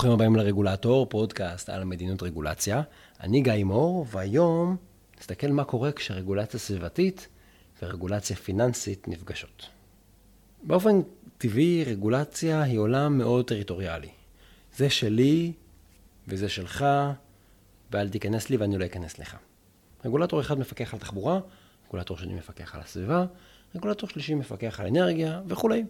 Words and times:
ברוכים 0.00 0.14
הבאים 0.14 0.36
לרגולטור, 0.36 1.06
פודקאסט 1.06 1.68
על 1.68 1.84
מדיניות 1.84 2.22
רגולציה. 2.22 2.82
אני 3.20 3.40
גיא 3.40 3.64
מור, 3.64 4.06
והיום 4.10 4.76
נסתכל 5.18 5.46
מה 5.46 5.64
קורה 5.64 5.92
כשרגולציה 5.92 6.60
סביבתית 6.60 7.28
ורגולציה 7.82 8.36
פיננסית 8.36 9.08
נפגשות. 9.08 9.68
באופן 10.62 11.00
טבעי, 11.38 11.84
רגולציה 11.84 12.62
היא 12.62 12.78
עולם 12.78 13.18
מאוד 13.18 13.44
טריטוריאלי. 13.44 14.08
זה 14.76 14.90
שלי 14.90 15.52
וזה 16.28 16.48
שלך, 16.48 16.84
ואל 17.90 18.08
תיכנס 18.08 18.50
לי 18.50 18.56
ואני 18.56 18.78
לא 18.78 18.84
אכנס 18.84 19.18
לך. 19.18 19.36
רגולטור 20.04 20.40
אחד 20.40 20.58
מפקח 20.58 20.94
על 20.94 21.00
תחבורה, 21.00 21.40
רגולטור 21.88 22.16
שני 22.16 22.34
מפקח 22.34 22.74
על 22.74 22.80
הסביבה, 22.80 23.24
רגולטור 23.74 24.08
שלישי 24.08 24.34
מפקח 24.34 24.80
על 24.80 24.86
אנרגיה 24.86 25.40
וכולי. 25.46 25.84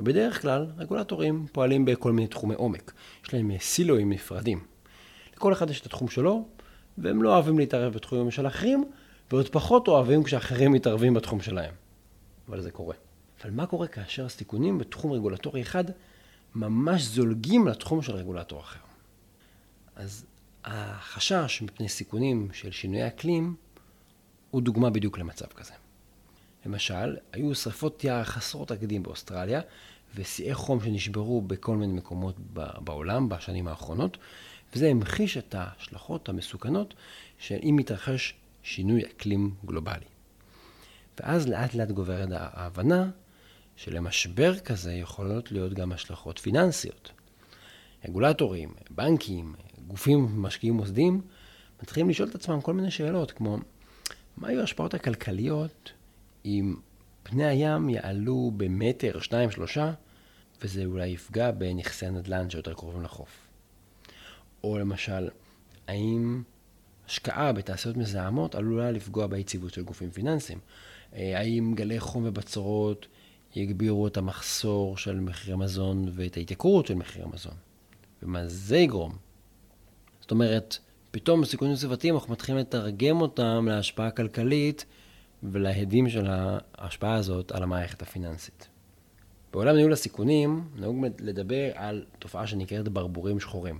ובדרך 0.00 0.42
כלל 0.42 0.66
רגולטורים 0.78 1.46
פועלים 1.52 1.84
בכל 1.84 2.12
מיני 2.12 2.28
תחומי 2.28 2.54
עומק. 2.54 2.92
יש 3.24 3.34
להם 3.34 3.50
סילואים 3.58 4.12
נפרדים. 4.12 4.64
לכל 5.36 5.52
אחד 5.52 5.70
יש 5.70 5.80
את 5.80 5.86
התחום 5.86 6.08
שלו, 6.08 6.48
והם 6.98 7.22
לא 7.22 7.34
אוהבים 7.34 7.58
להתערב 7.58 7.92
בתחומים 7.92 8.30
של 8.30 8.46
אחרים, 8.46 8.84
ועוד 9.30 9.48
פחות 9.48 9.88
אוהבים 9.88 10.24
כשאחרים 10.24 10.72
מתערבים 10.72 11.14
בתחום 11.14 11.40
שלהם. 11.40 11.74
אבל 12.48 12.60
זה 12.60 12.70
קורה. 12.70 12.94
אבל 13.42 13.50
מה 13.50 13.66
קורה 13.66 13.86
כאשר 13.86 14.24
הסיכונים 14.24 14.78
בתחום 14.78 15.12
רגולטורי 15.12 15.62
אחד 15.62 15.84
ממש 16.54 17.02
זולגים 17.02 17.68
לתחום 17.68 18.02
של 18.02 18.12
רגולטור 18.12 18.60
אחר? 18.60 18.80
אז 19.96 20.24
החשש 20.64 21.62
מפני 21.62 21.88
סיכונים 21.88 22.48
של 22.52 22.70
שינויי 22.70 23.06
אקלים 23.06 23.54
הוא 24.50 24.62
דוגמה 24.62 24.90
בדיוק 24.90 25.18
למצב 25.18 25.46
כזה. 25.46 25.72
למשל, 26.66 27.16
היו 27.32 27.54
שרפות 27.54 28.04
יער 28.04 28.24
חסרות 28.24 28.68
תקדים 28.68 29.02
באוסטרליה, 29.02 29.60
ושיאי 30.14 30.54
חום 30.54 30.80
שנשברו 30.84 31.40
בכל 31.40 31.76
מיני 31.76 31.92
מקומות 31.92 32.36
בעולם 32.84 33.28
בשנים 33.28 33.68
האחרונות, 33.68 34.16
וזה 34.74 34.88
המחיש 34.88 35.36
את 35.36 35.54
ההשלכות 35.54 36.28
המסוכנות 36.28 36.94
של 37.38 37.58
אם 37.62 37.76
מתרחש 37.76 38.34
שינוי 38.62 39.02
אקלים 39.02 39.54
גלובלי. 39.64 40.04
ואז 41.20 41.48
לאט 41.48 41.74
לאט 41.74 41.90
גוברת 41.90 42.28
ההבנה 42.32 43.10
שלמשבר 43.76 44.58
כזה 44.58 44.92
יכולות 44.92 45.52
להיות 45.52 45.72
גם 45.72 45.92
השלכות 45.92 46.38
פיננסיות. 46.38 47.10
רגולטורים, 48.04 48.74
בנקים, 48.90 49.54
גופים 49.86 50.42
משקיעים 50.42 50.74
מוסדיים, 50.74 51.20
מתחילים 51.82 52.10
לשאול 52.10 52.28
את 52.28 52.34
עצמם 52.34 52.60
כל 52.60 52.74
מיני 52.74 52.90
שאלות, 52.90 53.32
כמו 53.32 53.58
מה 54.36 54.48
היו 54.48 54.60
ההשפעות 54.60 54.94
הכלכליות 54.94 55.92
אם 56.46 56.74
פני 57.22 57.44
הים 57.44 57.88
יעלו 57.88 58.50
במטר, 58.56 59.20
שניים, 59.20 59.50
שלושה, 59.50 59.92
וזה 60.62 60.84
אולי 60.84 61.08
יפגע 61.08 61.50
בנכסי 61.50 62.06
הנדל"ן 62.06 62.50
שיותר 62.50 62.74
קרובים 62.74 63.02
לחוף. 63.02 63.48
או 64.64 64.78
למשל, 64.78 65.28
האם 65.88 66.42
השקעה 67.06 67.52
בתעשיות 67.52 67.96
מזהמות 67.96 68.54
עלולה 68.54 68.90
לפגוע 68.90 69.26
ביציבות 69.26 69.74
של 69.74 69.82
גופים 69.82 70.10
פיננסיים? 70.10 70.58
אה, 71.14 71.38
האם 71.38 71.72
גלי 71.76 72.00
חום 72.00 72.24
ובצורות 72.26 73.06
יגבירו 73.56 74.06
את 74.06 74.16
המחסור 74.16 74.96
של 74.96 75.20
מחירי 75.20 75.56
מזון 75.56 76.08
ואת 76.12 76.36
ההתייקרות 76.36 76.86
של 76.86 76.94
מחירי 76.94 77.24
מזון? 77.32 77.54
ומה 78.22 78.48
זה 78.48 78.76
יגרום? 78.76 79.16
זאת 80.20 80.30
אומרת, 80.30 80.78
פתאום 81.10 81.44
סיכונים 81.44 81.76
סביבתיים 81.76 82.14
אנחנו 82.14 82.32
מתחילים 82.32 82.60
לתרגם 82.60 83.20
אותם 83.20 83.66
להשפעה 83.70 84.10
כלכלית 84.10 84.84
ולהדים 85.42 86.08
של 86.08 86.26
ההשפעה 86.28 87.14
הזאת 87.14 87.52
על 87.52 87.62
המערכת 87.62 88.02
הפיננסית. 88.02 88.68
בעולם 89.52 89.76
ניהול 89.76 89.92
הסיכונים 89.92 90.68
נהוג 90.76 91.06
לדבר 91.20 91.70
על 91.74 92.04
תופעה 92.18 92.46
שנקראת 92.46 92.88
ברבורים 92.88 93.40
שחורים. 93.40 93.78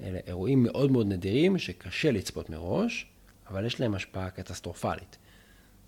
אלה 0.00 0.18
אירועים 0.26 0.62
מאוד 0.62 0.90
מאוד 0.90 1.06
נדירים 1.06 1.58
שקשה 1.58 2.10
לצפות 2.10 2.50
מראש, 2.50 3.06
אבל 3.48 3.66
יש 3.66 3.80
להם 3.80 3.94
השפעה 3.94 4.30
קטסטרופלית. 4.30 5.18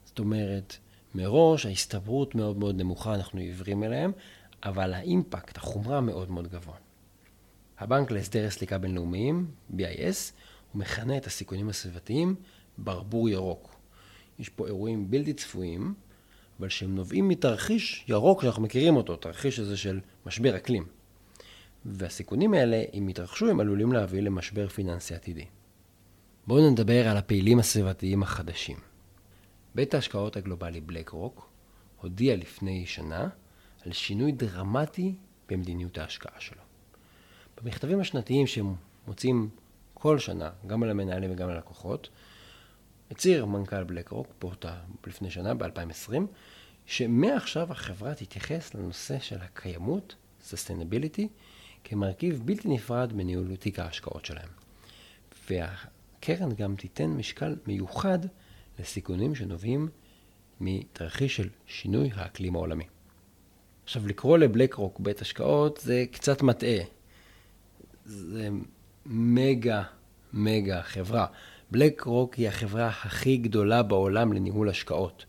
זאת 0.04 0.18
אומרת, 0.18 0.76
מראש 1.14 1.66
ההסתברות 1.66 2.34
מאוד 2.34 2.58
מאוד 2.58 2.76
נמוכה, 2.76 3.14
אנחנו 3.14 3.40
עיוורים 3.40 3.84
אליהם, 3.84 4.12
אבל 4.64 4.94
האימפקט, 4.94 5.56
החומרה 5.56 6.00
מאוד 6.00 6.30
מאוד 6.30 6.48
גבוה. 6.48 6.76
הבנק 7.78 8.10
להסדר 8.10 8.50
סליקה 8.50 8.78
בינלאומיים, 8.78 9.50
BIS, 9.76 10.32
הוא 10.72 10.80
מכנה 10.80 11.16
את 11.16 11.26
הסיכונים 11.26 11.68
הסביבתיים 11.68 12.34
ברבור 12.78 13.28
ירוק. 13.28 13.75
יש 14.38 14.48
פה 14.48 14.66
אירועים 14.66 15.10
בלתי 15.10 15.34
צפויים, 15.34 15.94
אבל 16.60 16.68
שהם 16.68 16.94
נובעים 16.94 17.28
מתרחיש 17.28 18.04
ירוק 18.08 18.42
שאנחנו 18.42 18.62
מכירים 18.62 18.96
אותו, 18.96 19.16
תרחיש 19.16 19.58
הזה 19.58 19.76
של 19.76 20.00
משבר 20.26 20.56
אקלים. 20.56 20.86
והסיכונים 21.84 22.54
האלה, 22.54 22.82
אם 22.94 23.08
יתרחשו, 23.08 23.50
הם 23.50 23.60
עלולים 23.60 23.92
להביא 23.92 24.20
למשבר 24.20 24.68
פיננסי 24.68 25.14
עתידי. 25.14 25.44
בואו 26.46 26.70
נדבר 26.70 27.08
על 27.08 27.16
הפעילים 27.16 27.58
הסביבתיים 27.58 28.22
החדשים. 28.22 28.76
בית 29.74 29.94
ההשקעות 29.94 30.36
הגלובלי 30.36 30.80
בלק 30.80 31.08
רוק 31.08 31.48
הודיע 32.00 32.36
לפני 32.36 32.86
שנה 32.86 33.28
על 33.86 33.92
שינוי 33.92 34.32
דרמטי 34.32 35.14
במדיניות 35.48 35.98
ההשקעה 35.98 36.40
שלו. 36.40 36.62
במכתבים 37.62 38.00
השנתיים 38.00 38.46
שהם 38.46 38.74
מוצאים 39.06 39.48
כל 39.94 40.18
שנה, 40.18 40.50
גם 40.66 40.82
על 40.82 40.90
המנהלים 40.90 41.30
וגם 41.32 41.48
על 41.48 41.54
הלקוחות, 41.54 42.08
הצהיר 43.10 43.44
מנכ"ל 43.44 43.84
בלק 43.84 44.08
רוק 44.08 44.26
פה 44.38 44.50
לפני 45.06 45.30
שנה, 45.30 45.54
ב-2020, 45.54 46.12
שמעכשיו 46.86 47.72
החברה 47.72 48.14
תתייחס 48.14 48.74
לנושא 48.74 49.18
של 49.18 49.36
הקיימות, 49.40 50.14
sustainability, 50.50 51.22
כמרכיב 51.84 52.42
בלתי 52.44 52.68
נפרד 52.68 53.12
מניהול 53.12 53.56
תיק 53.56 53.78
ההשקעות 53.78 54.24
שלהם. 54.24 54.48
והקרן 55.50 56.52
גם 56.52 56.76
תיתן 56.76 57.10
משקל 57.10 57.56
מיוחד 57.66 58.18
לסיכונים 58.78 59.34
שנובעים 59.34 59.88
מתרחיש 60.60 61.36
של 61.36 61.48
שינוי 61.66 62.10
האקלים 62.14 62.54
העולמי. 62.54 62.84
עכשיו, 63.84 64.06
לקרוא 64.06 64.38
לבלק 64.38 64.74
רוק 64.74 65.00
בית 65.00 65.20
השקעות 65.20 65.80
זה 65.82 66.04
קצת 66.12 66.42
מטעה. 66.42 66.84
זה 68.04 68.48
מגה, 69.06 69.82
מגה 70.32 70.82
חברה. 70.82 71.26
בלק 71.70 72.00
רוק 72.00 72.34
היא 72.34 72.48
החברה 72.48 72.88
הכי 72.88 73.36
גדולה 73.36 73.82
בעולם 73.82 74.32
לניהול 74.32 74.68
השקעות. 74.68 75.24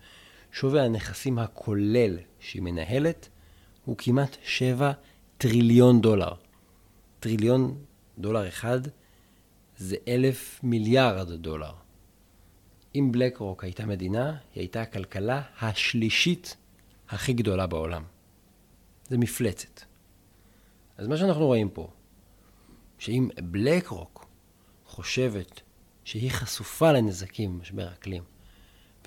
שווי 0.51 0.81
הנכסים 0.81 1.39
הכולל 1.39 2.17
שהיא 2.39 2.61
מנהלת 2.61 3.29
הוא 3.85 3.95
כמעט 3.97 4.37
7 4.43 4.91
טריליון 5.37 6.01
דולר. 6.01 6.31
טריליון 7.19 7.77
דולר 8.17 8.47
אחד 8.47 8.79
זה 9.77 9.95
אלף 10.07 10.59
מיליארד 10.63 11.31
דולר. 11.31 11.73
אם 12.95 13.11
בלק 13.11 13.37
רוק 13.37 13.63
הייתה 13.63 13.85
מדינה, 13.85 14.29
היא 14.29 14.61
הייתה 14.61 14.81
הכלכלה 14.81 15.41
השלישית 15.61 16.57
הכי 17.09 17.33
גדולה 17.33 17.67
בעולם. 17.67 18.03
זה 19.09 19.17
מפלצת. 19.17 19.81
אז 20.97 21.07
מה 21.07 21.17
שאנחנו 21.17 21.45
רואים 21.45 21.69
פה, 21.69 21.89
שאם 22.97 23.29
בלק 23.43 23.87
רוק 23.87 24.25
חושבת 24.85 25.61
שהיא 26.07 26.31
חשופה 26.31 26.91
לנזקים 26.91 27.57
במשבר 27.57 27.87
האקלים, 27.87 28.23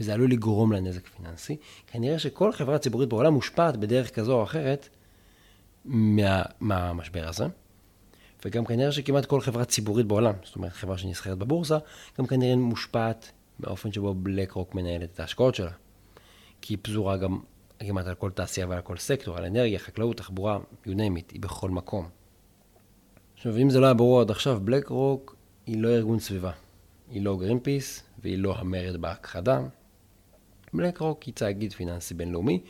וזה 0.00 0.15
עלול 0.15 0.31
לגרום 0.31 0.72
לה 0.72 0.81
נזק 0.81 1.06
פיננסי, 1.06 1.56
כנראה 1.87 2.19
שכל 2.19 2.53
חברה 2.53 2.78
ציבורית 2.78 3.09
בעולם 3.09 3.33
מושפעת 3.34 3.77
בדרך 3.77 4.15
כזו 4.15 4.33
או 4.33 4.43
אחרת 4.43 4.88
מה, 5.84 6.43
מהמשבר 6.60 7.28
הזה. 7.28 7.44
וגם 8.44 8.65
כנראה 8.65 8.93
שכמעט 8.93 9.27
כל 9.27 9.41
חברה 9.41 9.65
ציבורית 9.65 10.06
בעולם, 10.06 10.34
זאת 10.44 10.56
אומרת 10.56 10.72
חברה 10.72 10.99
שנסחרת 10.99 11.39
בבורסה, 11.39 11.78
גם 12.19 12.27
כנראה 12.27 12.56
מושפעת 12.56 13.31
מהאופן 13.59 13.93
שבו 13.93 14.15
בלק 14.15 14.53
רוק 14.53 14.75
מנהלת 14.75 15.10
את 15.15 15.21
ההשקעות 15.21 15.55
שלה. 15.55 15.72
כי 16.60 16.75
היא 16.75 16.78
פזורה 16.83 17.16
גם 17.16 17.39
כמעט 17.78 18.06
על 18.06 18.15
כל 18.15 18.31
תעשייה 18.31 18.66
ועל 18.66 18.80
כל 18.80 18.97
סקטור, 18.97 19.36
על 19.36 19.45
אנרגיה, 19.45 19.78
חקלאות, 19.78 20.16
תחבורה, 20.16 20.59
you 20.86 20.91
name 20.91 21.19
it, 21.19 21.33
היא 21.33 21.41
בכל 21.41 21.71
מקום. 21.71 22.09
עכשיו, 23.36 23.57
אם 23.57 23.71
זה 23.71 23.80
לא 23.80 23.86
היה 23.86 23.95
ברור 23.95 24.21
עד 24.21 24.30
עכשיו, 24.30 24.60
בלק 24.65 24.89
רוק 24.89 25.36
היא 25.66 25.83
לא 25.83 25.89
ארגון 25.89 26.19
סביבה. 26.19 26.51
היא 27.10 27.22
לא 27.22 27.36
גרינפיס 27.36 28.03
והיא 28.18 28.39
לא 28.39 28.57
המרד 28.59 28.97
בהכחדה. 28.97 29.60
בלק 30.72 30.98
רוק 30.98 31.22
היא 31.22 31.34
תאגיד 31.34 31.72
פיננסי 31.72 32.15
בינלאומי, 32.15 32.62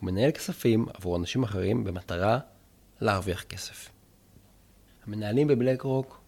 הוא 0.00 0.06
מנהל 0.06 0.30
כספים 0.30 0.86
עבור 0.94 1.16
אנשים 1.16 1.42
אחרים 1.42 1.84
במטרה 1.84 2.38
להרוויח 3.00 3.42
כסף. 3.42 3.90
המנהלים 5.06 5.46
בבלק 5.46 5.82
רוק 5.82 6.20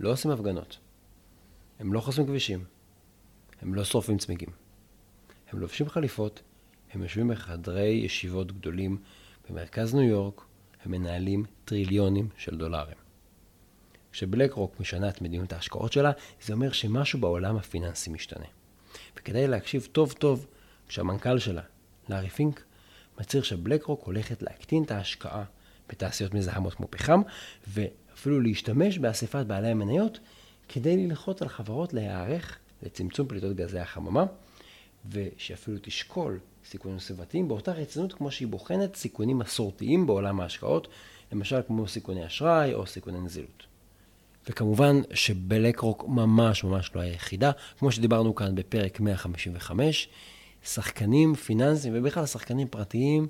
לא 0.00 0.12
עושים 0.12 0.30
הפגנות. 0.30 0.78
הם 1.78 1.92
לא 1.92 2.00
חוסמים 2.00 2.26
כבישים. 2.26 2.64
הם 3.62 3.74
לא 3.74 3.84
שורפים 3.84 4.18
צמיגים. 4.18 4.48
הם 5.50 5.58
לובשים 5.58 5.88
חליפות, 5.88 6.42
הם 6.92 7.02
יושבים 7.02 7.28
בחדרי 7.28 7.88
ישיבות 8.04 8.52
גדולים 8.52 8.98
במרכז 9.50 9.94
ניו 9.94 10.02
יורק, 10.02 10.44
הם 10.84 10.90
מנהלים 10.90 11.44
טריליונים 11.64 12.28
של 12.36 12.58
דולרים. 12.58 13.01
כשבלק 14.12 14.52
רוק 14.52 14.80
משנה 14.80 15.08
את 15.08 15.22
מדיניות 15.22 15.52
ההשקעות 15.52 15.92
שלה, 15.92 16.10
זה 16.42 16.52
אומר 16.52 16.72
שמשהו 16.72 17.20
בעולם 17.20 17.56
הפיננסי 17.56 18.10
משתנה. 18.10 18.46
וכדאי 19.16 19.46
להקשיב 19.46 19.88
טוב 19.92 20.12
טוב 20.12 20.46
כשהמנכ"ל 20.88 21.38
שלה, 21.38 21.62
לארי 22.08 22.28
פינק, 22.28 22.62
מצהיר 23.20 23.42
שבלק 23.42 23.84
רוק 23.84 24.06
הולכת 24.06 24.42
להקטין 24.42 24.82
את 24.82 24.90
ההשקעה 24.90 25.44
בתעשיות 25.88 26.34
מזהמות 26.34 26.74
כמו 26.74 26.86
פחם, 26.90 27.22
ואפילו 27.68 28.40
להשתמש 28.40 28.98
באספת 28.98 29.46
בעלי 29.46 29.68
המניות 29.68 30.18
כדי 30.68 31.06
ללחוץ 31.06 31.42
על 31.42 31.48
חברות 31.48 31.92
להיערך 31.92 32.58
לצמצום 32.82 33.28
פליטות 33.28 33.56
גזי 33.56 33.78
החממה, 33.78 34.24
ושאפילו 35.10 35.78
תשקול 35.82 36.38
סיכונים 36.64 36.98
סביבתיים 36.98 37.48
באותה 37.48 37.72
רצינות 37.72 38.12
כמו 38.12 38.30
שהיא 38.30 38.48
בוחנת 38.48 38.96
סיכונים 38.96 39.38
מסורתיים 39.38 40.06
בעולם 40.06 40.40
ההשקעות, 40.40 40.88
למשל 41.32 41.60
כמו 41.66 41.88
סיכוני 41.88 42.26
אשראי 42.26 42.74
או 42.74 42.86
סיכוני 42.86 43.20
נזילות. 43.20 43.71
וכמובן 44.48 45.00
שבלקרוק 45.14 46.04
ממש 46.08 46.64
ממש 46.64 46.90
לא 46.94 47.00
היחידה, 47.00 47.50
כמו 47.78 47.92
שדיברנו 47.92 48.34
כאן 48.34 48.54
בפרק 48.54 49.00
155, 49.00 50.08
שחקנים 50.64 51.34
פיננסיים 51.34 51.94
ובכלל 51.96 52.26
שחקנים 52.26 52.68
פרטיים, 52.68 53.28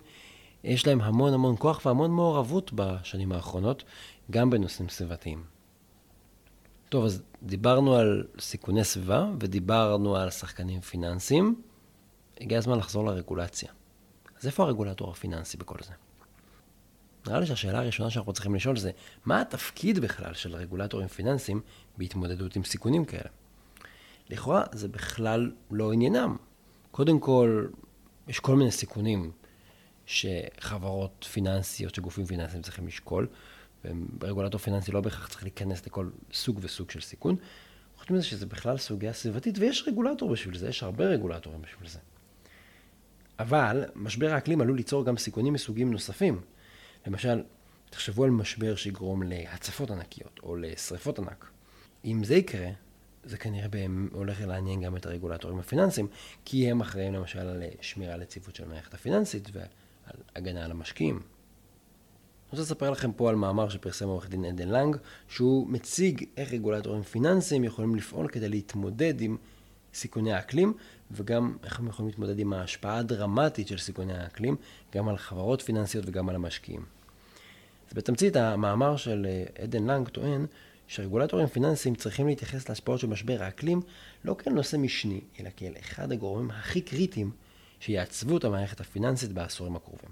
יש 0.64 0.87
להם 0.87 1.00
המון 1.00 1.35
המון 1.35 1.55
כוח 1.59 1.87
והמון 1.87 2.11
מעורבות 2.11 2.70
בשנים 2.75 3.32
האחרונות, 3.32 3.85
גם 4.31 4.50
בנושאים 4.50 4.88
סביבתיים. 4.88 5.44
טוב, 6.88 7.05
אז 7.05 7.23
דיברנו 7.43 7.94
על 7.94 8.26
סיכוני 8.38 8.85
סביבה 8.85 9.26
ודיברנו 9.41 10.17
על 10.17 10.31
שחקנים 10.31 10.81
פיננסיים. 10.81 11.62
הגיע 12.41 12.59
הזמן 12.59 12.79
לחזור 12.79 13.05
לרגולציה. 13.05 13.69
אז 14.41 14.47
איפה 14.47 14.62
הרגולטור 14.62 15.11
הפיננסי 15.11 15.56
בכל 15.56 15.79
זה? 15.81 15.93
נראה 17.26 17.40
לי 17.40 17.46
שהשאלה 17.46 17.78
הראשונה 17.78 18.10
שאנחנו 18.10 18.32
צריכים 18.32 18.54
לשאול 18.54 18.76
זה, 18.76 18.90
מה 19.24 19.40
התפקיד 19.40 19.98
בכלל 19.98 20.34
של 20.34 20.56
רגולטורים 20.56 21.08
פיננסיים 21.08 21.60
בהתמודדות 21.98 22.56
עם 22.56 22.64
סיכונים 22.64 23.04
כאלה? 23.04 23.28
לכאורה 24.30 24.62
זה 24.72 24.88
בכלל 24.88 25.52
לא 25.70 25.92
עניינם. 25.92 26.36
קודם 26.90 27.20
כל, 27.20 27.66
יש 28.28 28.40
כל 28.40 28.56
מיני 28.56 28.70
סיכונים 28.70 29.30
שחברות 30.06 31.26
פיננסיות, 31.32 31.94
שגופים 31.94 32.26
פיננסיים 32.26 32.62
צריכים 32.62 32.86
לשקול, 32.86 33.26
ורגולטור 34.20 34.60
פיננסי 34.60 34.92
לא 34.92 35.00
בהכרח 35.00 35.28
צריך 35.28 35.42
להיכנס 35.42 35.86
לכל 35.86 36.08
סוג 36.32 36.58
וסוג 36.62 36.90
של 36.90 37.00
סיכון. 37.00 37.36
חוץ 37.98 38.10
מזה 38.10 38.22
שזה 38.25 38.46
בכלל 38.46 38.78
סוגיה 38.78 39.12
סביבתית, 39.12 39.58
ויש 39.58 39.84
רגולטור 39.88 40.30
בשביל 40.30 40.58
זה, 40.58 40.68
יש 40.68 40.82
הרבה 40.82 41.04
רגולטורים 41.04 41.62
בשביל 41.62 41.88
זה. 41.88 41.98
אבל 43.38 43.84
משבר 43.94 44.32
האקלים 44.32 44.60
עלול 44.60 44.76
ליצור 44.76 45.04
גם 45.04 45.16
סיכונים 45.16 45.52
מסוגים 45.52 45.90
נוספים. 45.90 46.40
למשל, 47.06 47.43
תחשבו 47.90 48.25
על 48.25 48.31
משבר 48.31 48.76
שיגרום 48.76 49.22
להצפות 49.22 49.90
ענקיות 49.90 50.40
או 50.43 50.56
לשריפות 50.56 51.19
ענק. 51.19 51.50
אם 52.04 52.25
זה 52.25 52.34
יקרה, 52.34 52.69
זה 53.25 53.37
כנראה 53.37 53.69
בהם 53.69 54.08
הולך 54.12 54.40
לעניין 54.40 54.81
גם 54.81 54.96
את 54.96 55.06
הרגולטורים 55.06 55.58
הפיננסיים, 55.58 56.08
כי 56.44 56.70
הם 56.70 56.81
אחראים 56.81 57.14
למשל 57.14 57.38
על 57.38 57.62
שמירה 57.81 58.14
על 58.14 58.22
יציבות 58.22 58.54
של 58.54 58.64
המערכת 58.64 58.94
הפיננסית 58.94 59.49
ועל 59.52 60.16
הגנה 60.37 60.64
על 60.64 60.70
המשקיעים. 60.70 61.14
אני 61.16 62.58
רוצה 62.58 62.62
לספר 62.62 62.90
לכם 62.90 63.12
פה 63.12 63.28
על 63.28 63.37
מאמר 63.37 63.69
שפרסם 63.69 64.08
עורך 64.08 64.28
דין 64.28 64.44
עדן 64.44 64.69
לנג, 64.69 64.96
שהוא 65.28 65.69
מציג 65.69 66.25
איך 66.37 66.52
רגולטורים 66.52 67.02
פיננסיים 67.02 67.64
יכולים 67.64 67.94
לפעול 67.94 68.28
כדי 68.28 68.49
להתמודד 68.49 69.20
עם 69.20 69.37
סיכוני 69.94 70.32
האקלים, 70.32 70.74
וגם 71.10 71.56
איך 71.64 71.78
הם 71.78 71.86
יכולים 71.86 72.08
להתמודד 72.10 72.38
עם 72.38 72.52
ההשפעה 72.52 72.98
הדרמטית 72.98 73.68
של 73.68 73.78
סיכוני 73.78 74.12
האקלים, 74.12 74.56
גם 74.94 75.08
על 75.08 75.16
חברות 75.16 75.62
פיננסיות 75.62 76.04
וגם 76.08 76.28
על 76.28 76.34
המשקיעים. 76.34 76.84
אז 77.88 77.96
בתמצית 77.96 78.36
המאמר 78.36 78.96
של 78.96 79.26
אה, 79.28 79.62
עדן 79.62 79.86
לנג 79.86 80.08
טוען 80.08 80.46
שרגולטורים 80.86 81.46
פיננסיים 81.46 81.94
צריכים 81.94 82.26
להתייחס 82.26 82.68
להשפעות 82.68 83.00
של 83.00 83.06
משבר 83.06 83.42
האקלים 83.42 83.80
לא 84.24 84.36
כאל 84.38 84.52
נושא 84.52 84.76
משני, 84.76 85.20
אלא 85.40 85.50
כאל 85.56 85.72
אחד 85.80 86.12
הגורמים 86.12 86.50
הכי 86.50 86.80
קריטיים 86.80 87.30
שיעצבו 87.80 88.36
את 88.36 88.44
המערכת 88.44 88.80
הפיננסית 88.80 89.32
בעשורים 89.32 89.76
הקרובים. 89.76 90.10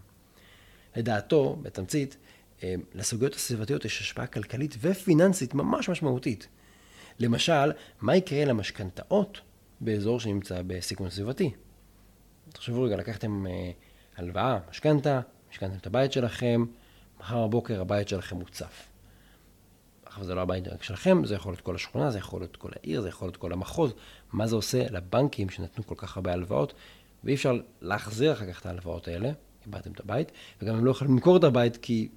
לדעתו, 0.96 1.56
בתמצית, 1.62 2.16
אה, 2.62 2.74
לסוגיות 2.94 3.34
הסביבתיות 3.34 3.84
יש 3.84 4.00
השפעה 4.00 4.26
כלכלית 4.26 4.76
ופיננסית 4.80 5.54
ממש 5.54 5.88
משמעותית. 5.88 6.48
למשל, 7.18 7.72
מה 8.00 8.16
יקרה 8.16 8.44
למשכנתאות 8.44 9.40
באזור 9.80 10.20
שנמצא 10.20 10.62
בסיכון 10.66 11.10
סביבתי. 11.10 11.50
תחשבו 12.48 12.82
רגע, 12.82 12.96
לקחתם 12.96 13.46
אה, 13.46 13.70
הלוואה, 14.16 14.58
משכנתה, 14.70 15.20
משכנתם 15.50 15.76
את 15.76 15.86
הבית 15.86 16.12
שלכם, 16.12 16.64
מחר 17.20 17.46
בבוקר 17.46 17.80
הבית 17.80 18.08
שלכם 18.08 18.36
מוצף. 18.36 18.86
עכשיו 20.04 20.24
זה 20.24 20.34
לא 20.34 20.40
הבית 20.40 20.68
רק 20.68 20.82
שלכם, 20.82 21.24
זה 21.24 21.34
יכול 21.34 21.52
להיות 21.52 21.60
כל 21.60 21.74
השכונה, 21.74 22.10
זה 22.10 22.18
יכול 22.18 22.40
להיות 22.40 22.56
כל 22.56 22.70
העיר, 22.76 23.00
זה 23.00 23.08
יכול 23.08 23.28
להיות 23.28 23.36
כל 23.36 23.52
המחוז. 23.52 23.92
מה 24.32 24.46
זה 24.46 24.56
עושה 24.56 24.84
לבנקים 24.90 25.50
שנתנו 25.50 25.86
כל 25.86 25.94
כך 25.98 26.16
הרבה 26.16 26.32
הלוואות, 26.32 26.74
ואי 27.24 27.34
אפשר 27.34 27.60
להחזיר 27.80 28.32
אחר 28.32 28.52
כך 28.52 28.60
את 28.60 28.66
ההלוואות 28.66 29.08
האלה, 29.08 29.30
איבדתם 29.66 29.92
את 29.92 30.00
הבית, 30.00 30.32
וגם 30.62 30.74
הם 30.74 30.84
לא 30.84 30.90
יכולים 30.90 31.14
למכור 31.14 31.36
את 31.36 31.44
הבית 31.44 31.76
כי 31.76 32.08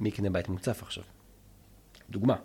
מי 0.00 0.08
יקנה 0.08 0.30
בית 0.30 0.48
מוצף 0.48 0.82
עכשיו. 0.82 1.04
דוגמה. 2.10 2.36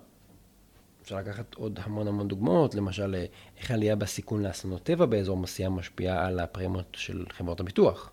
אפשר 1.04 1.16
לקחת 1.16 1.54
עוד 1.54 1.80
המון 1.82 2.08
המון 2.08 2.28
דוגמאות, 2.28 2.74
למשל, 2.74 3.14
אה, 3.14 3.24
איך 3.58 3.70
העלייה 3.70 3.96
בסיכון 3.96 4.42
לאסונות 4.42 4.82
טבע 4.82 5.06
באזור 5.06 5.36
מסוים 5.36 5.72
משפיעה 5.72 6.26
על 6.26 6.40
הפרמיות 6.40 6.86
של 6.92 7.24
חברות 7.30 7.60
הביטוח. 7.60 8.10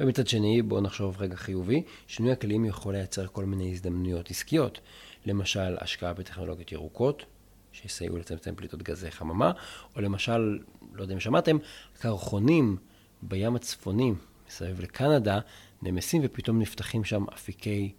ומצד 0.00 0.26
שני, 0.26 0.62
בואו 0.62 0.80
נחשוב 0.80 1.16
רגע 1.20 1.36
חיובי, 1.36 1.82
שינוי 2.06 2.32
הכלים 2.32 2.64
יכול 2.64 2.94
לייצר 2.94 3.26
כל 3.26 3.44
מיני 3.44 3.70
הזדמנויות 3.70 4.30
עסקיות. 4.30 4.80
למשל, 5.26 5.76
השקעה 5.80 6.12
בטכנולוגיות 6.12 6.72
ירוקות, 6.72 7.24
שיסייעו 7.72 8.16
לצמצם 8.16 8.54
פליטות 8.54 8.82
גזי 8.82 9.10
חממה, 9.10 9.52
או 9.96 10.00
למשל, 10.00 10.58
לא 10.92 11.02
יודע 11.02 11.14
אם 11.14 11.20
שמעתם, 11.20 11.56
קרחונים 11.98 12.76
בים 13.22 13.56
הצפוני, 13.56 14.12
מסביב 14.48 14.80
לקנדה, 14.80 15.40
נמסים 15.82 16.22
ופתאום 16.24 16.58
נפתחים 16.58 17.04
שם 17.04 17.24
אפיקי 17.34 17.92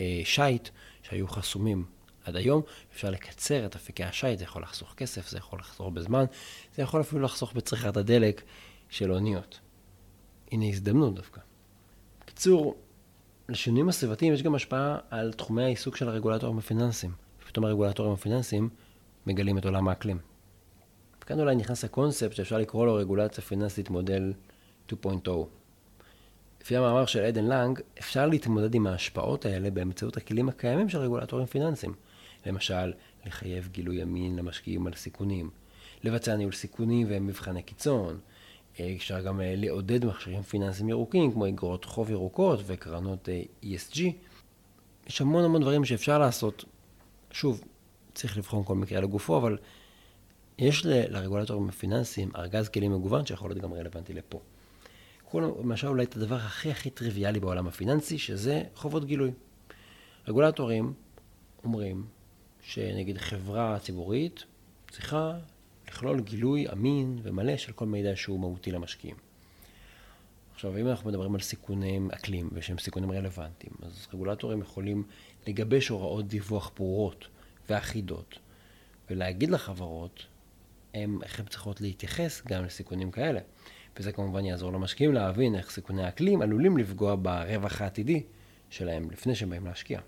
אה, 0.00 0.20
שיט 0.24 0.68
שהיו 1.02 1.28
חסומים 1.28 1.84
עד 2.24 2.36
היום, 2.36 2.62
אפשר 2.92 3.10
לקצר 3.10 3.66
את 3.66 3.76
אפיקי 3.76 4.04
השיט, 4.04 4.38
זה 4.38 4.44
יכול 4.44 4.62
לחסוך 4.62 4.94
כסף, 4.94 5.28
זה 5.28 5.38
יכול 5.38 5.58
לחסוך 5.58 5.88
בזמן, 5.88 6.24
זה 6.74 6.82
יכול 6.82 7.00
אפילו 7.00 7.22
לחסוך 7.22 7.52
בצריכת 7.52 7.96
הדלק 7.96 8.42
של 8.88 9.12
אוניות. 9.12 9.60
הנה 10.52 10.66
הזדמנות 10.66 11.14
דווקא. 11.14 11.40
בקיצור, 12.20 12.76
לשינויים 13.48 13.88
הסביבתיים 13.88 14.32
יש 14.32 14.42
גם 14.42 14.54
השפעה 14.54 14.98
על 15.10 15.32
תחומי 15.32 15.64
העיסוק 15.64 15.96
של 15.96 16.08
הרגולטורים 16.08 16.58
הפיננסיים. 16.58 17.12
פתאום 17.46 17.64
הרגולטורים 17.64 18.12
הפיננסיים 18.12 18.68
מגלים 19.26 19.58
את 19.58 19.64
עולם 19.64 19.88
האקלים. 19.88 20.18
וכאן 21.22 21.40
אולי 21.40 21.56
נכנס 21.56 21.84
הקונספט 21.84 22.32
שאפשר 22.34 22.58
לקרוא 22.58 22.86
לו 22.86 22.94
רגולציה 22.94 23.44
פיננסית 23.44 23.90
מודל 23.90 24.32
2.0. 24.90 25.30
לפי 26.60 26.76
המאמר 26.76 27.06
של 27.06 27.24
עדן 27.24 27.44
לנג, 27.44 27.80
אפשר 27.98 28.26
להתמודד 28.26 28.74
עם 28.74 28.86
ההשפעות 28.86 29.46
האלה 29.46 29.70
באמצעות 29.70 30.16
הכלים 30.16 30.48
הקיימים 30.48 30.88
של 30.88 30.98
רגולטורים 30.98 31.46
פיננסיים. 31.46 31.94
למשל, 32.46 32.92
לחייב 33.26 33.68
גילוי 33.72 34.02
אמין 34.02 34.36
למשקיעים 34.36 34.86
על 34.86 34.94
סיכונים, 34.94 35.50
לבצע 36.04 36.36
ניהול 36.36 36.52
סיכונים 36.52 37.06
ומבחני 37.10 37.62
קיצון. 37.62 38.18
אה, 38.80 38.92
אפשר 38.96 39.20
גם 39.20 39.40
אה, 39.40 39.54
לעודד 39.56 40.04
מכשירים 40.04 40.42
פיננסיים 40.42 40.88
ירוקים, 40.88 41.32
כמו 41.32 41.48
אגרות 41.48 41.84
חוב 41.84 42.10
ירוקות 42.10 42.60
וקרנות 42.66 43.28
אה, 43.28 43.42
ESG. 43.62 44.00
יש 45.06 45.20
המון 45.20 45.44
המון 45.44 45.62
דברים 45.62 45.84
שאפשר 45.84 46.18
לעשות. 46.18 46.64
שוב, 47.30 47.64
צריך 48.14 48.38
לבחון 48.38 48.64
כל 48.64 48.74
מקרה 48.74 49.00
לגופו, 49.00 49.36
אבל 49.36 49.58
יש 50.58 50.86
לרגולטורים 50.86 51.68
הפיננסיים 51.68 52.30
ארגז 52.36 52.68
כלים 52.68 52.94
מגוון 52.94 53.26
שיכול 53.26 53.50
להיות 53.50 53.62
גם 53.62 53.72
רלוונטי 53.72 54.12
לפה. 54.12 54.40
קחו 55.24 55.40
למשל 55.40 55.86
אולי 55.86 56.04
את 56.04 56.16
הדבר 56.16 56.34
הכי 56.34 56.70
הכי 56.70 56.90
טריוויאלי 56.90 57.40
בעולם 57.40 57.66
הפיננסי, 57.66 58.18
שזה 58.18 58.62
חובות 58.74 59.04
גילוי. 59.04 59.30
רגולטורים 60.28 60.92
אומרים 61.64 62.04
שנגיד 62.62 63.18
חברה 63.18 63.78
ציבורית 63.78 64.44
צריכה 64.90 65.38
לכלול 65.88 66.20
גילוי 66.20 66.66
אמין 66.72 67.18
ומלא 67.22 67.56
של 67.56 67.72
כל 67.72 67.86
מידע 67.86 68.16
שהוא 68.16 68.40
מהותי 68.40 68.70
למשקיעים. 68.70 69.16
עכשיו, 70.54 70.78
אם 70.78 70.88
אנחנו 70.88 71.10
מדברים 71.10 71.34
על 71.34 71.40
סיכוני 71.40 72.00
אקלים 72.14 72.50
ושהם 72.52 72.78
סיכונים 72.78 73.12
רלוונטיים, 73.12 73.72
אז 73.82 74.06
רגולטורים 74.14 74.60
יכולים 74.60 75.02
לגבש 75.46 75.88
הוראות 75.88 76.28
דיווח 76.28 76.72
ברורות 76.76 77.28
ואחידות, 77.68 78.38
ולהגיד 79.10 79.50
לחברות 79.50 80.26
הם, 80.94 81.22
איך 81.22 81.40
הן 81.40 81.46
צריכות 81.46 81.80
להתייחס 81.80 82.42
גם 82.46 82.64
לסיכונים 82.64 83.10
כאלה. 83.10 83.40
וזה 83.98 84.12
כמובן 84.12 84.44
יעזור 84.44 84.72
למשקיעים 84.72 85.12
להבין 85.12 85.54
איך 85.54 85.70
סיכוני 85.70 86.04
האקלים 86.04 86.42
עלולים 86.42 86.76
לפגוע 86.76 87.16
ברווח 87.16 87.80
העתידי 87.80 88.22
שלהם 88.70 89.10
לפני 89.10 89.34
שהם 89.34 89.50
באים 89.50 89.66
להשקיע. 89.66 90.00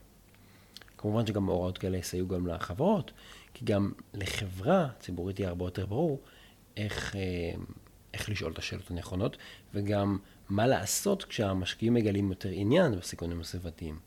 כמובן 1.03 1.27
שגם 1.27 1.47
הוראות 1.47 1.79
כאלה 1.79 1.97
יסייעו 1.97 2.29
גם 2.29 2.47
לחברות, 2.47 3.13
כי 3.55 3.65
גם 3.65 3.93
לחברה 4.15 4.89
ציבורית 5.01 5.39
יהיה 5.39 5.49
הרבה 5.49 5.65
יותר 5.65 5.87
ברור 5.87 6.21
איך, 6.77 7.17
אה, 7.17 7.21
איך 8.15 8.31
לשאול 8.31 8.53
את 8.53 8.59
השאלות 8.59 8.91
הנכונות, 8.91 9.37
וגם 9.75 10.19
מה 10.49 10.67
לעשות 10.67 11.25
כשהמשקיעים 11.25 11.95
מגלים 11.95 12.29
יותר 12.29 12.49
עניין 12.53 12.99
בסיכונים 12.99 13.41
הסביבתיים. 13.41 13.99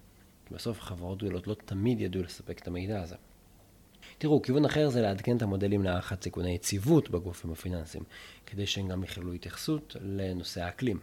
כי 0.45 0.53
בסוף 0.53 0.81
חברות 0.81 1.17
גדולות 1.17 1.47
לא 1.47 1.55
תמיד 1.65 2.01
ידעו 2.01 2.23
לספק 2.23 2.59
את 2.59 2.67
המידע 2.67 3.01
הזה. 3.01 3.15
תראו, 4.17 4.41
כיוון 4.41 4.65
אחר 4.65 4.89
זה 4.89 5.01
לעדכן 5.01 5.37
את 5.37 5.41
המודלים 5.41 5.83
להערכת 5.83 6.23
סיכוני 6.23 6.55
יציבות 6.55 7.09
בגופים 7.09 7.51
הפיננסיים, 7.51 8.03
כדי 8.45 8.65
שהם 8.65 8.87
גם 8.87 9.03
יכללו 9.03 9.33
התייחסות 9.33 9.95
לנושא 10.01 10.63
האקלים. 10.63 10.99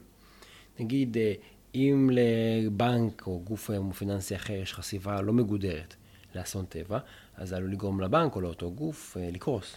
נגיד, 0.80 1.16
אה, 1.16 1.34
אם 1.74 2.10
לבנק 2.12 3.26
או 3.26 3.40
גוף 3.44 3.70
פיננסי 3.98 4.36
אחר 4.36 4.52
יש 4.52 4.74
חשיפה 4.74 5.20
לא 5.20 5.32
מגודרת 5.32 5.94
לאסון 6.34 6.64
טבע, 6.64 6.98
אז 7.36 7.48
זה 7.48 7.56
עלול 7.56 7.72
לגרום 7.72 8.00
לבנק 8.00 8.36
או 8.36 8.40
לאותו 8.40 8.70
גוף 8.70 9.16
אה, 9.16 9.30
לקרוס. 9.32 9.76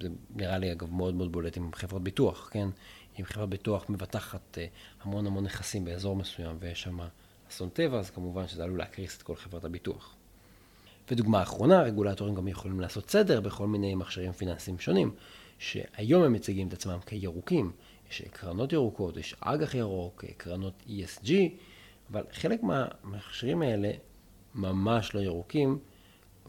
זה 0.00 0.08
נראה 0.36 0.58
לי, 0.58 0.72
אגב, 0.72 0.92
מאוד 0.92 1.14
מאוד 1.14 1.32
בולט 1.32 1.56
עם 1.56 1.70
חברות 1.74 2.02
ביטוח, 2.02 2.48
כן? 2.52 2.68
אם 3.20 3.24
חברת 3.24 3.48
ביטוח 3.48 3.84
מבטחת 3.88 4.58
אה, 4.58 4.66
המון 5.02 5.26
המון 5.26 5.44
נכסים 5.44 5.84
באזור 5.84 6.16
מסוים 6.16 6.56
ויש 6.60 6.82
שם 6.82 6.98
אסון 7.50 7.68
טבע, 7.68 7.98
אז 7.98 8.10
כמובן 8.10 8.48
שזה 8.48 8.64
עלול 8.64 8.78
להקריס 8.78 9.16
את 9.16 9.22
כל 9.22 9.36
חברת 9.36 9.64
הביטוח. 9.64 10.14
ודוגמה 11.10 11.42
אחרונה, 11.42 11.82
רגולטורים 11.82 12.34
גם 12.34 12.48
יכולים 12.48 12.80
לעשות 12.80 13.10
סדר 13.10 13.40
בכל 13.40 13.66
מיני 13.66 13.94
מכשירים 13.94 14.32
פיננסיים 14.32 14.78
שונים, 14.78 15.14
שהיום 15.58 16.22
הם 16.22 16.32
מציגים 16.32 16.68
את 16.68 16.72
עצמם 16.72 16.98
כירוקים. 17.06 17.72
יש 18.20 18.22
קרנות 18.32 18.72
ירוקות, 18.72 19.16
יש 19.16 19.36
אג"ח 19.40 19.74
ירוק, 19.74 20.24
קרנות 20.36 20.82
ESG, 20.86 21.30
אבל 22.10 22.22
חלק 22.32 22.62
מהמכשירים 22.62 23.62
האלה 23.62 23.90
ממש 24.54 25.14
לא 25.14 25.20
ירוקים, 25.20 25.78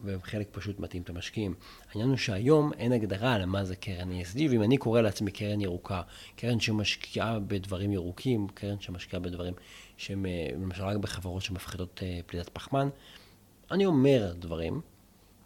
והם 0.04 0.22
חלק 0.22 0.48
פשוט 0.52 0.80
מתאים 0.80 1.02
את 1.02 1.10
המשקיעים. 1.10 1.54
העניין 1.88 2.08
הוא 2.08 2.16
שהיום 2.16 2.72
אין 2.72 2.92
הגדרה 2.92 3.46
מה 3.46 3.64
זה 3.64 3.76
קרן 3.76 4.10
ESG, 4.10 4.38
ואם 4.50 4.62
אני 4.62 4.76
קורא 4.76 5.00
לעצמי 5.00 5.30
קרן 5.30 5.60
ירוקה, 5.60 6.02
קרן 6.36 6.60
שמשקיעה 6.60 7.38
בדברים 7.38 7.92
ירוקים, 7.92 8.48
קרן 8.48 8.80
שמשקיעה 8.80 9.20
בדברים 9.20 9.54
שהם 9.96 10.26
אה, 10.26 10.48
למשל 10.52 10.84
רק 10.84 10.96
בחברות 10.96 11.42
שמפחיתות 11.42 12.02
אה, 12.02 12.20
פליטת 12.26 12.48
פחמן, 12.48 12.88
אני 13.70 13.86
אומר 13.86 14.32
דברים, 14.38 14.80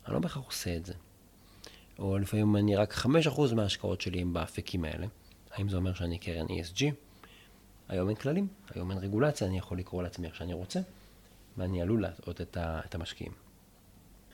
אני 0.07 0.15
לא 0.15 0.21
בהכרח 0.21 0.47
עושה 0.47 0.77
את 0.77 0.87
זה. 0.87 0.95
או 1.99 2.19
לפעמים 2.19 2.57
אני 2.57 2.77
רק 2.77 2.95
5% 2.95 3.55
מההשקעות 3.55 4.01
שלי 4.01 4.21
הם 4.21 4.33
באפיקים 4.33 4.85
האלה. 4.85 5.07
האם 5.53 5.69
זה 5.69 5.77
אומר 5.77 5.95
שאני 5.95 6.19
קרן 6.19 6.47
ESG? 6.47 6.85
היום 7.89 8.09
אין 8.09 8.17
כללים, 8.17 8.49
היום 8.75 8.91
אין 8.91 8.99
רגולציה, 8.99 9.47
אני 9.47 9.59
יכול 9.59 9.79
לקרוא 9.79 10.03
לעצמי 10.03 10.27
איך 10.27 10.37
שאני 10.37 10.53
רוצה, 10.53 10.81
ואני 11.57 11.83
עלול 11.83 12.03
להטעות 12.03 12.41
את 12.57 12.95
המשקיעים. 12.95 13.33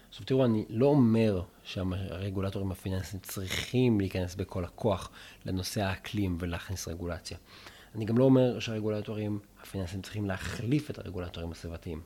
עכשיו 0.08 0.26
תראו, 0.26 0.44
אני 0.44 0.64
לא 0.68 0.86
אומר 0.86 1.42
שהרגולטורים 1.64 2.72
הפיננסיים 2.72 3.22
צריכים 3.22 4.00
להיכנס 4.00 4.34
בכל 4.34 4.64
הכוח 4.64 5.10
לנושא 5.46 5.82
האקלים 5.82 6.36
ולהכניס 6.40 6.88
רגולציה. 6.88 7.38
אני 7.94 8.04
גם 8.04 8.18
לא 8.18 8.24
אומר 8.24 8.58
שהרגולטורים 8.58 9.38
הפיננסיים 9.62 10.02
צריכים 10.02 10.26
להחליף 10.26 10.90
את 10.90 10.98
הרגולטורים 10.98 11.52
הסביבתיים. 11.52 12.00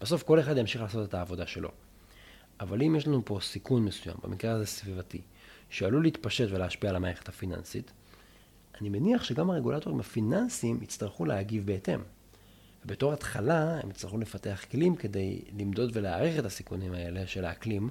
בסוף 0.00 0.22
כל 0.22 0.40
אחד 0.40 0.56
ימשיך 0.56 0.82
לעשות 0.82 1.08
את 1.08 1.14
העבודה 1.14 1.46
שלו. 1.46 1.70
אבל 2.60 2.82
אם 2.82 2.96
יש 2.96 3.06
לנו 3.06 3.24
פה 3.24 3.38
סיכון 3.42 3.84
מסוים, 3.84 4.16
במקרה 4.22 4.52
הזה 4.52 4.66
סביבתי, 4.66 5.20
שעלול 5.70 6.02
להתפשט 6.02 6.46
ולהשפיע 6.50 6.90
על 6.90 6.96
המערכת 6.96 7.28
הפיננסית, 7.28 7.92
אני 8.80 8.88
מניח 8.88 9.24
שגם 9.24 9.50
הרגולטורים 9.50 10.00
הפיננסיים 10.00 10.82
יצטרכו 10.82 11.24
להגיב 11.24 11.66
בהתאם. 11.66 12.00
ובתור 12.84 13.12
התחלה 13.12 13.80
הם 13.82 13.90
יצטרכו 13.90 14.18
לפתח 14.18 14.64
כלים 14.70 14.96
כדי 14.96 15.42
למדוד 15.58 15.90
ולהעריך 15.96 16.38
את 16.38 16.44
הסיכונים 16.44 16.94
האלה 16.94 17.26
של 17.26 17.44
האקלים, 17.44 17.88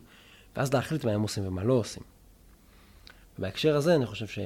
ואז 0.55 0.73
להחליט 0.73 1.05
מה 1.05 1.11
הם 1.11 1.21
עושים 1.21 1.47
ומה 1.47 1.63
לא 1.63 1.73
עושים. 1.73 2.03
ובהקשר 3.39 3.75
הזה 3.75 3.95
אני 3.95 4.05
חושב 4.05 4.43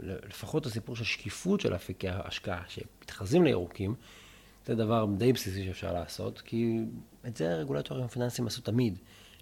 שלפחות 0.00 0.66
הסיפור 0.66 0.96
של 0.96 1.04
שקיפות 1.04 1.60
של 1.60 1.74
אפיקי 1.74 2.08
ההשקעה 2.08 2.62
שמתחזים 2.68 3.44
לירוקים, 3.44 3.94
זה 4.66 4.74
דבר 4.74 5.06
די 5.18 5.32
בסיסי 5.32 5.64
שאפשר 5.64 5.92
לעשות, 5.92 6.40
כי 6.40 6.78
את 7.26 7.36
זה 7.36 7.52
הרגולטורים 7.52 8.04
הפיננסיים 8.04 8.46
עשו 8.46 8.60
תמיד, 8.60 8.98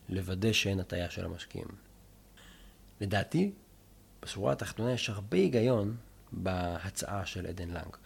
לוודא 0.08 0.52
שאין 0.52 0.80
הטעיה 0.80 1.10
של 1.10 1.24
המשקיעים. 1.24 1.68
לדעתי, 3.00 3.52
בשורה 4.22 4.52
התחתונה 4.52 4.92
יש 4.92 5.10
הרבה 5.10 5.36
היגיון 5.36 5.96
בהצעה 6.32 7.26
של 7.26 7.46
עדן 7.46 7.68
לנג. 7.68 7.96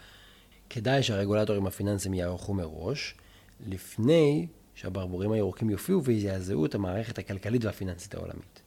כדאי 0.71 1.03
שהרגולטורים 1.03 1.67
הפיננסיים 1.67 2.15
יערכו 2.15 2.55
מראש, 2.55 3.15
לפני 3.67 4.47
שהברבורים 4.75 5.33
הירוקים 5.33 5.71
יופיעו 5.71 6.05
ויזעזעו 6.05 6.67
את 6.67 6.75
המערכת 6.75 7.19
הכלכלית 7.19 7.65
והפיננסית 7.65 8.15
העולמית. 8.15 8.63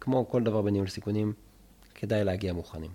כמו 0.00 0.28
כל 0.28 0.42
דבר 0.42 0.62
בניהול 0.62 0.88
סיכונים, 0.88 1.32
כדאי 1.94 2.24
להגיע 2.24 2.52
מוכנים. 2.52 2.90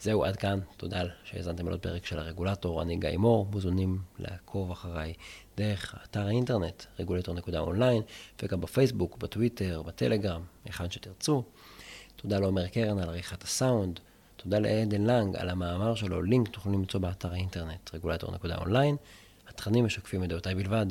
זהו, 0.00 0.24
עד 0.24 0.36
כאן. 0.36 0.60
תודה 0.76 1.02
שהאזנתם 1.24 1.68
לעוד 1.68 1.80
פרק 1.80 2.06
של 2.06 2.18
הרגולטור. 2.18 2.82
אני 2.82 2.96
גיא 2.96 3.16
מור, 3.16 3.46
מוזמנים 3.50 3.98
לעקוב 4.18 4.70
אחריי 4.70 5.14
דרך 5.56 5.94
אתר 6.04 6.26
האינטרנט, 6.26 6.82
רגולטור.אונליין, 6.98 8.02
וגם 8.42 8.60
בפייסבוק, 8.60 9.16
בטוויטר, 9.16 9.82
בטלגרם, 9.82 10.42
היכן 10.64 10.90
שתרצו. 10.90 11.42
תודה 12.22 12.38
לעומר 12.38 12.68
קרן 12.68 12.98
על 12.98 13.08
עריכת 13.08 13.42
הסאונד. 13.42 14.00
תודה 14.36 14.58
לעדן 14.58 15.02
לנג 15.02 15.36
על 15.36 15.48
המאמר 15.48 15.94
שלו, 15.94 16.22
לינק 16.22 16.48
תוכלו 16.48 16.72
למצוא 16.72 17.00
באתר 17.00 17.32
האינטרנט, 17.32 17.94
רגולטור.אונליין. 17.94 18.96
התכנים 19.48 19.84
משקפים 19.84 20.24
את 20.24 20.28
דעותיי 20.28 20.54
בלבד. 20.54 20.86